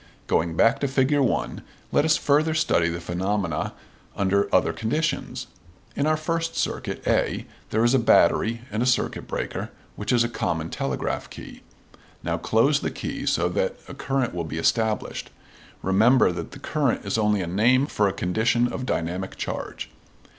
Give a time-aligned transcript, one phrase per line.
[0.25, 1.15] Going back to Fig.
[1.15, 3.73] 1, let us further study the phenomena
[4.15, 5.45] under other conditions.
[5.95, 10.23] In our first circuit (A) there is a battery and a circuit breaker, which is
[10.23, 11.61] a common telegraph key.
[12.23, 15.29] Now close the key so that a current will be established.
[15.83, 19.91] (Remember that "current" is only a name for a condition of dynamic charge.)